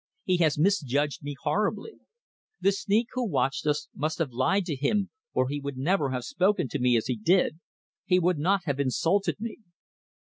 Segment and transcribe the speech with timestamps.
[0.23, 1.99] He has misjudged me horribly.
[2.59, 6.25] The sneak who watched us must have lied to him, or he would never have
[6.25, 7.59] spoken to me as he did
[8.05, 9.57] he would not have insulted me.